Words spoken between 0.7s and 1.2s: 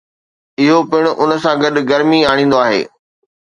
پڻ